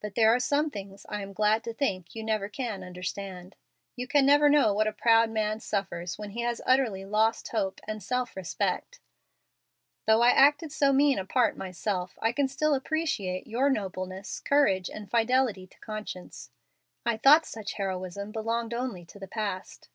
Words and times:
But 0.00 0.16
there 0.16 0.34
are 0.34 0.40
some 0.40 0.70
things 0.70 1.06
I 1.08 1.22
am 1.22 1.32
glad 1.32 1.62
to 1.62 1.72
think 1.72 2.16
you 2.16 2.24
never 2.24 2.48
can 2.48 2.82
understand. 2.82 3.54
You 3.94 4.08
can 4.08 4.26
never 4.26 4.48
know 4.50 4.74
what 4.74 4.88
a 4.88 4.92
proud 4.92 5.30
man 5.30 5.60
suffers 5.60 6.18
when 6.18 6.30
he 6.30 6.40
has 6.40 6.60
utterly 6.66 7.04
lost 7.04 7.46
hope 7.52 7.80
and 7.86 8.02
self 8.02 8.34
respect. 8.34 8.98
Though 10.04 10.20
I 10.20 10.30
acted 10.30 10.72
so 10.72 10.92
mean 10.92 11.16
a 11.20 11.24
part 11.24 11.56
myself, 11.56 12.18
I 12.20 12.32
can 12.32 12.48
still 12.48 12.74
appreciate 12.74 13.46
your 13.46 13.70
nobleness, 13.70 14.40
courage, 14.40 14.90
and 14.90 15.08
fidelity 15.08 15.68
to 15.68 15.78
conscience. 15.78 16.50
I 17.06 17.16
thought 17.16 17.46
such 17.46 17.74
heroism 17.74 18.32
belonged 18.32 18.74
only 18.74 19.04
to 19.04 19.20
the 19.20 19.28
past." 19.28 19.88